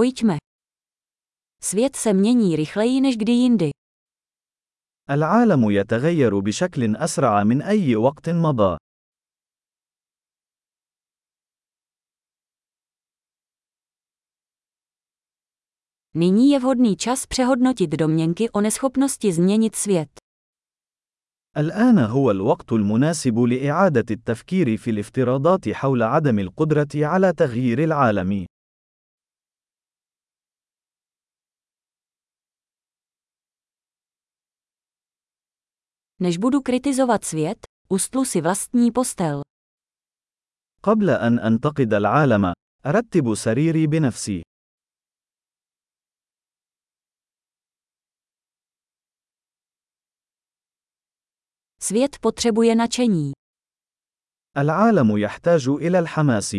Pojďme. 0.00 0.37
Svět 1.63 1.95
se 1.95 2.13
mění 2.13 2.55
rychleji 2.55 3.01
než 3.01 3.17
kdy 3.17 3.31
jindy. 3.31 3.69
العالم 5.09 5.71
يتغير 5.71 6.39
بشكل 6.39 6.95
أسرع 6.95 7.43
من 7.43 7.61
أي 7.61 7.95
وقت 7.95 8.29
مضى. 8.29 8.77
Nyní 16.15 16.49
je 16.49 16.59
vhodný 16.59 16.95
čas 16.97 17.25
přehodnotit 17.25 17.89
domněnky 17.89 18.49
o 18.49 18.61
neschopnosti 18.61 19.33
změnit 19.33 19.75
svět. 19.75 20.09
الآن 21.57 21.99
هو 21.99 22.31
الوقت 22.31 22.71
المناسب 22.71 23.39
لإعادة 23.39 24.05
التفكير 24.11 24.77
في 24.77 24.91
الافتراضات 24.91 25.69
حول 25.69 26.03
عدم 26.03 26.39
القدرة 26.39 26.87
على 26.95 27.33
تغيير 27.33 27.83
العالم. 27.83 28.45
Než 36.20 36.38
budu 36.38 36.60
kritizovat 36.60 37.24
svět, 37.24 37.58
ustlu 37.88 38.24
si 38.24 38.40
vlastní 38.40 38.92
postel. 38.92 39.42
قبل 40.82 41.10
أن 41.10 41.38
أنتقد 41.38 41.94
العالم، 41.94 42.52
أرتب 42.86 43.34
سريري 43.34 43.86
بنفسي. 43.86 44.42
Svět 51.82 52.18
potřebuje 52.20 52.74
nadšení. 52.74 53.32
العالم 54.56 55.16
يحتاج 55.16 55.68
إلى 55.68 55.98
الحماس. 55.98 56.54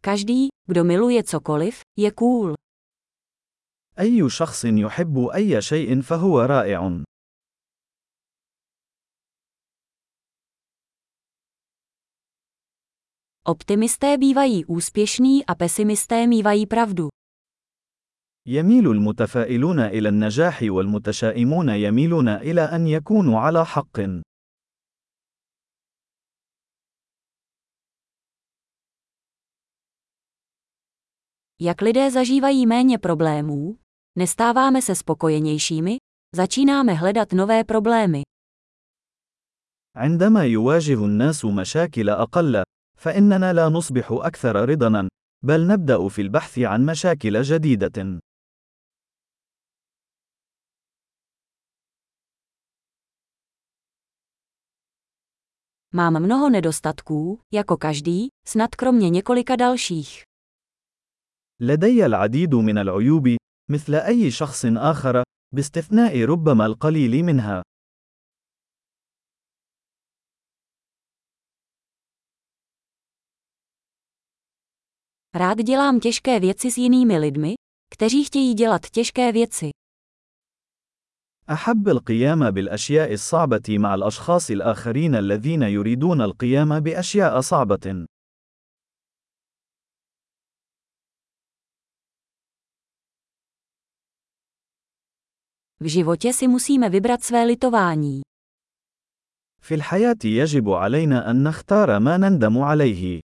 Každý, 0.00 0.48
kdo 0.68 0.84
miluje 0.84 1.24
cokoliv, 1.24 1.80
je 1.98 2.10
cool. 2.10 2.54
أي 3.99 4.29
شخص 4.29 4.65
يحب 4.65 5.17
أي 5.35 5.61
شيء 5.61 6.01
فهو 6.01 6.41
رائع. 6.41 7.03
Optimisté 13.47 14.17
bývají 14.17 14.65
úspěšní 14.65 15.45
a 15.45 15.55
pesimisté 15.55 16.27
mívají 16.27 16.65
pravdu. 16.67 17.09
يميل 18.47 18.87
المتفائلون 18.91 19.79
إلى 19.79 20.09
النجاح 20.09 20.59
والمتشائمون 20.61 21.69
يميلون 21.69 22.29
إلى 22.29 22.61
أن 22.61 22.87
يكونوا 22.87 23.39
على 23.39 23.65
حق. 23.65 23.99
Jak 31.61 31.81
lidé 31.81 32.11
zažívají 32.11 32.65
méně 32.65 32.97
problémů, 32.97 33.77
nestáváme 34.18 34.82
se 34.82 34.94
spokojenějšími, 34.94 35.96
začínáme 36.36 36.94
hledat 36.94 37.32
nové 37.32 37.64
problémy. 37.64 38.22
عندما 39.96 40.44
يواجه 40.44 41.04
الناس 41.04 41.44
مشاكل 41.44 42.10
أقل، 42.10 42.62
فإننا 42.98 43.52
لا 43.52 43.68
نصبح 43.68 44.08
أكثر 44.10 44.68
رضاً، 44.68 45.08
بل 45.42 45.66
نبدأ 45.66 46.08
في 46.08 46.22
البحث 46.22 46.58
عن 46.58 46.86
مشاكل 46.86 47.42
جديدة. 47.42 48.20
Mám 55.94 56.22
mnoho 56.22 56.50
nedostatků, 56.50 57.40
jako 57.52 57.76
každý, 57.76 58.28
snad 58.46 58.74
kromě 58.74 59.10
několika 59.10 59.56
dalších. 59.56 60.22
لدي 61.60 62.06
العديد 62.06 62.54
من 62.54 62.78
العيوب، 62.78 63.26
مثل 63.69 63.95
أي 63.95 64.31
شخص 64.31 64.65
آخر، 64.65 65.23
باستثناء 65.55 66.23
ربما 66.25 66.65
القليل 66.65 67.23
منها. 67.23 67.61
Rád 75.35 75.57
dělám 75.57 75.99
těžké 75.99 76.39
věci 76.39 76.71
s 76.71 76.77
jinými 76.77 77.17
lidmi, 77.17 77.53
kteří 77.93 78.23
chtějí 78.23 78.53
dělat 78.53 78.89
těžké 78.89 79.31
věci. 79.31 79.69
أحب 81.49 81.87
القيام 81.89 82.51
بالأشياء 82.51 83.13
الصعبة 83.13 83.77
مع 83.77 83.93
الأشخاص 83.95 84.51
الآخرين 84.51 85.15
الذين 85.15 85.61
يريدون 85.61 86.21
القيام 86.21 86.79
بأشياء 86.79 87.41
صعبة. 87.41 88.05
V 95.80 95.86
životě 95.86 96.32
si 96.32 96.48
musíme 96.48 96.90
vybrat 96.90 97.22
své 97.24 97.44
litování. 97.44 98.20
في 99.62 99.74
الحياة 99.74 100.22
يجب 100.24 100.70
علينا 100.70 101.30
أن 101.30 101.42
نختار 101.42 101.98
ما 101.98 102.16
نندم 102.16 102.58
عليه. 102.58 103.20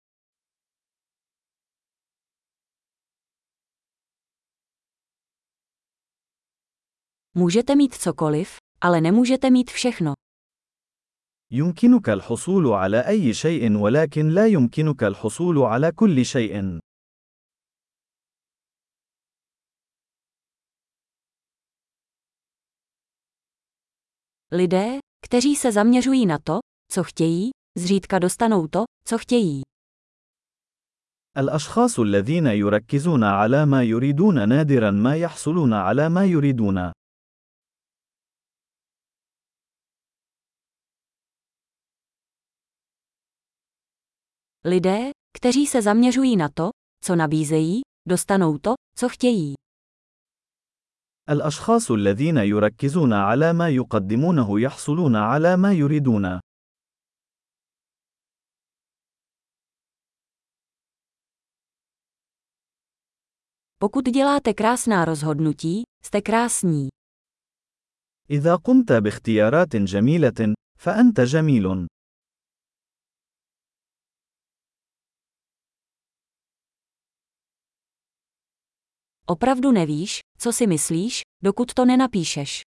Můžete 7.34 7.77
mít 7.77 7.94
cokoliv, 7.94 8.56
ale 8.81 9.00
nemůžete 9.00 9.50
mít 9.50 9.71
všechno. 9.71 10.15
يمكنك 11.53 12.09
الحصول 12.09 12.66
على 12.66 13.09
أي 13.09 13.34
شيء 13.34 13.77
ولكن 13.77 14.28
لا 14.28 14.47
يمكنك 14.47 15.03
الحصول 15.05 15.59
على 15.59 15.93
كل 15.93 16.25
شيء. 16.25 16.78
Lidé, 24.55 24.99
kteří 25.25 25.56
se 25.56 25.72
zaměřují 25.72 26.27
na 26.27 26.38
to, 26.38 26.59
co 26.93 27.05
chtějí, 27.05 27.50
zřídka 27.78 28.19
dostanou 28.19 28.66
to, 28.66 28.84
co 29.05 29.19
chtějí. 29.19 29.62
الأشخاص 31.37 31.99
الذين 31.99 32.47
يركزون 32.47 33.25
على 33.25 33.66
ما 33.66 33.83
يريدون 33.83 34.49
نادرا 34.49 34.91
ما 34.91 35.16
يحصلون 35.16 35.72
على 35.72 36.09
ما 36.09 36.25
يريدون. 36.25 36.93
Lidé, 44.65 45.11
kteří 45.37 45.66
se 45.66 45.83
zaměřují 45.83 46.37
na 46.37 46.49
to, 46.49 46.71
co 47.05 47.16
nabízejí, 47.16 47.81
dostanou 48.09 48.59
to, 48.59 48.75
co 48.97 49.09
chtějí. 49.09 49.55
الأشخاص 51.30 51.91
الذين 51.91 52.38
يركزون 52.38 53.13
على 53.13 53.53
ما 53.53 53.69
يقدمونه 53.69 54.59
يحصلون 54.59 55.16
على 55.16 55.58
ما 55.58 55.72
يريدون. 55.72 56.40
Pokud 63.80 64.06
děláte 64.09 64.53
krásná 64.53 65.06
rozhodnutí, 65.06 65.84
jste 66.06 66.22
krásní. 66.22 66.90
إذا 68.30 68.56
قمت 68.56 68.92
باختيارات 68.92 69.75
جميلة، 69.75 70.53
فأنت 70.80 71.22
جميل. 71.22 71.88
Opravdu 79.27 79.72
nevíš, 79.72 80.19
co 80.38 80.53
si 80.53 80.66
myslíš, 80.66 81.22
dokud 81.43 81.75
to 81.75 81.84
nenapíšeš. 81.84 82.62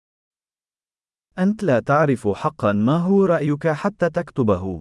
أنت 1.37 1.63
لا 1.63 1.79
تعرف 1.79 2.27
حقا 2.27 2.71
ما 2.71 2.97
هو 2.97 3.25
رأيك 3.25 3.67
حتى 3.67 4.09
تكتبه. 4.09 4.79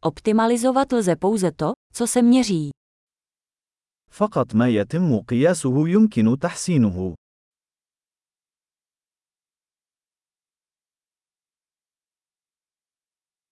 Optimalizovat 0.00 0.92
lze 0.92 1.16
pouze 1.16 1.52
to, 1.52 1.72
co 1.92 2.06
se 2.06 2.22
měří. 2.22 2.70
فقط 4.10 4.54
ما 4.54 4.68
يتم 4.68 5.20
قياسه 5.20 5.88
يمكن 5.88 6.38
تحسينه. 6.38 7.14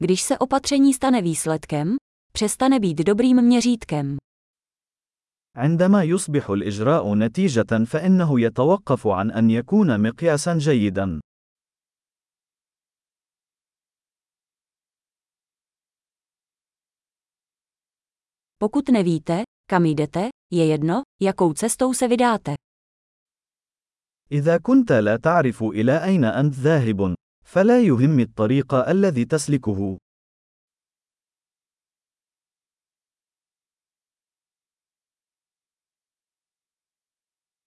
Když 0.04 0.22
se 0.22 0.38
opatření 0.38 0.94
stane 0.94 1.22
výsledkem, 1.22 1.96
přestane 2.34 2.80
být 2.80 2.98
dobrým 2.98 3.42
měřítkem. 3.42 4.18
عندما 5.56 6.04
يصبح 6.04 6.50
الإجراء 6.50 7.16
نتيجة 7.16 7.86
فإنه 7.86 8.42
يتوقف 8.42 9.08
عن 9.08 9.32
أن 9.32 9.50
يكون 9.50 10.02
مقياسا 10.02 10.58
جيدا. 10.58 11.20
Pokud 18.58 18.90
nevíte, 18.90 19.44
kam 19.70 19.86
jdete, 19.86 20.30
je 20.54 20.66
jedno, 20.66 21.02
jakou 21.22 21.54
cestou 21.54 21.94
se 21.94 22.08
vydáte. 22.08 22.56
إذا 24.32 24.58
كنت 24.58 24.92
لا 24.92 25.18
تعرف 25.18 25.64
إلى 25.64 26.04
أين 26.04 26.24
أنت 26.26 26.54
ذاهب، 26.54 27.16
فلا 27.49 27.81
يهم 27.81 28.21
الطريق 28.21 28.75
الذي 28.75 29.25
تسلكه. 29.25 29.99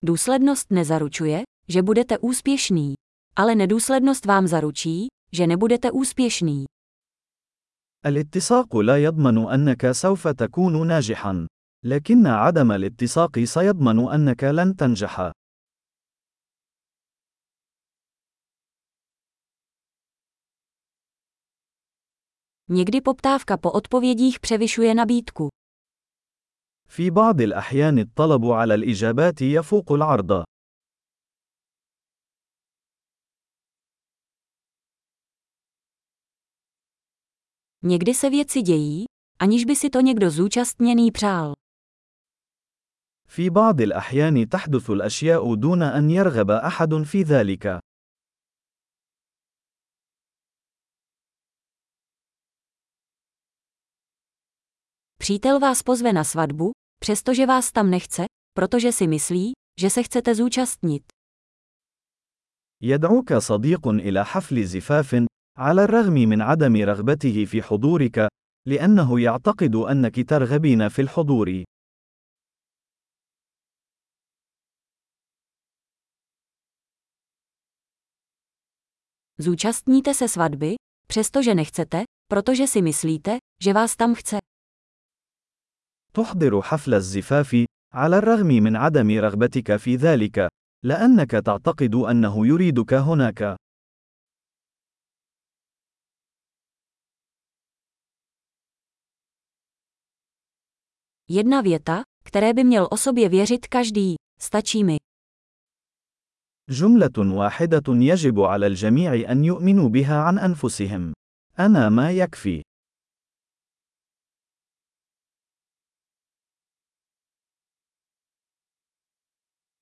Důslednost 0.03 0.71
nezaručuje, 0.71 1.43
že 1.67 1.81
budete 1.81 2.17
úspěšný, 2.17 2.93
ale 3.35 3.55
nedůslednost 3.55 4.25
vám 4.25 4.47
zaručí, 4.47 5.07
že 5.33 5.47
nebudete 5.47 5.91
úspěšný. 5.91 6.65
الاتساق 8.05 8.75
لا 8.75 8.97
يضمن 8.97 9.37
أنك 9.53 9.91
سوف 9.91 10.27
تكون 10.27 10.87
ناجحا، 10.87 11.47
لكن 11.85 12.27
عدم 12.27 12.71
الاتساق 12.71 13.39
سيضمن 13.39 14.13
أنك 14.13 14.43
لن 14.43 14.75
تنجح. 14.75 15.40
Někdy 22.70 23.00
poptávka 23.00 23.56
po 23.56 23.72
odpovědích 23.72 24.40
převyšuje 24.40 24.94
nabídku. 24.94 25.48
في 26.88 27.10
بعض 27.10 27.40
الأحيان 27.40 27.98
الطلب 27.98 28.44
على 28.44 28.74
الإجابات 28.74 29.42
يفوق 29.42 29.92
العرض. 29.92 30.44
Někdy 37.82 38.14
se 38.14 38.30
věci 38.30 38.62
dějí, 38.62 39.04
aniž 39.38 39.64
by 39.64 39.76
si 39.76 39.90
to 39.90 40.00
někdo 40.00 40.30
zúčastněný 40.30 41.12
přál. 41.12 41.52
في 43.28 43.50
بعض 43.50 43.80
الأحيان 43.80 44.48
تحدث 44.48 44.90
الأشياء 44.90 45.54
دون 45.54 45.82
أن 45.82 46.10
يرغب 46.10 46.50
أحد 46.50 47.02
في 47.02 47.22
ذلك. 47.22 47.80
Přítel 55.20 55.60
vás 55.60 55.82
pozve 55.82 56.12
na 56.12 56.24
svatbu, 56.24 56.70
přestože 57.00 57.46
vás 57.46 57.72
tam 57.72 57.90
nechce, 57.90 58.24
protože 58.52 58.92
si 58.92 59.06
myslí, 59.06 59.52
že 59.80 59.90
se 59.90 60.02
chcete 60.02 60.34
zúčastnit. 60.34 61.02
يدعوك 62.82 63.32
صديق 63.34 63.88
إلى 63.88 64.24
حفل 64.24 64.64
زفاف، 64.64 65.26
على 65.58 65.84
الرغم 65.84 66.12
من 66.12 66.42
عدم 66.42 66.76
رغبته 66.76 67.44
في 67.44 67.62
حضورك، 67.62 68.28
لأنه 68.66 69.20
يعتقد 69.20 69.74
أنك 69.76 70.28
ترغبين 70.28 70.88
في 70.88 71.02
الحضور. 71.02 71.64
Zúčastníte 79.38 80.14
se 80.14 80.28
svatby, 80.28 80.74
přestože 81.08 81.54
nechcete, 81.54 82.02
protože 82.28 82.66
si 82.66 82.82
myslíte, 82.82 83.38
že 83.62 83.72
vás 83.72 83.96
tam 83.96 84.14
chce. 84.14 84.39
تحضر 86.13 86.61
حفل 86.61 86.93
الزفاف، 86.93 87.65
على 87.93 88.17
الرغم 88.17 88.47
من 88.47 88.75
عدم 88.75 89.19
رغبتك 89.19 89.75
في 89.75 89.95
ذلك، 89.95 90.47
لأنك 90.85 91.31
تعتقد 91.31 91.95
أنه 91.95 92.47
يريدك 92.47 92.93
هناك. 92.93 93.55
Jedna 101.29 101.61
věta, 101.61 102.01
které 102.23 102.53
by 102.53 102.63
měl 102.63 102.87
o 102.91 102.97
sobě 102.97 103.29
věřit 103.29 103.67
každý, 103.67 104.15
stačí 104.39 104.83
mi. 104.83 104.97
جملة 106.69 107.17
واحدة 107.17 107.87
يجب 107.87 108.39
على 108.39 108.67
الجميع 108.67 109.31
أن 109.31 109.43
يؤمنوا 109.43 109.89
بها 109.89 110.21
عن 110.21 110.39
أنفسهم. 110.39 111.13
أنا 111.59 111.89
ما 111.89 112.11
يكفي. 112.11 112.61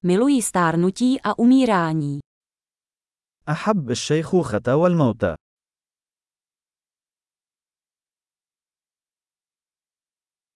Miluji 0.04 0.42
stárnutí 0.42 1.22
a 1.22 1.40
umírání. 1.40 2.20
أحب 3.50 3.92
الشيخوخة 3.92 4.76
والموت. 4.76 5.24